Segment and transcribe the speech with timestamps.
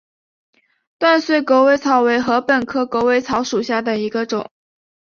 [0.97, 4.49] 断穗狗尾草为禾本科狗尾草属下的一个种。